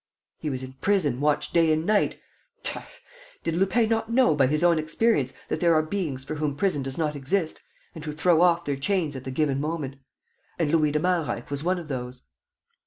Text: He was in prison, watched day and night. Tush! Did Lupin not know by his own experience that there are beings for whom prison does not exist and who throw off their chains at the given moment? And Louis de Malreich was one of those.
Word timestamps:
He 0.39 0.49
was 0.49 0.63
in 0.63 0.73
prison, 0.81 1.19
watched 1.21 1.53
day 1.53 1.71
and 1.71 1.85
night. 1.85 2.19
Tush! 2.63 3.01
Did 3.43 3.55
Lupin 3.55 3.87
not 3.87 4.11
know 4.11 4.33
by 4.35 4.47
his 4.47 4.63
own 4.63 4.79
experience 4.79 5.31
that 5.47 5.59
there 5.59 5.75
are 5.75 5.83
beings 5.83 6.23
for 6.23 6.33
whom 6.33 6.55
prison 6.55 6.81
does 6.81 6.97
not 6.97 7.15
exist 7.15 7.61
and 7.93 8.03
who 8.03 8.11
throw 8.11 8.41
off 8.41 8.65
their 8.65 8.77
chains 8.77 9.15
at 9.15 9.25
the 9.25 9.29
given 9.29 9.61
moment? 9.61 9.97
And 10.57 10.71
Louis 10.71 10.91
de 10.91 10.99
Malreich 10.99 11.51
was 11.51 11.63
one 11.63 11.77
of 11.77 11.87
those. 11.87 12.23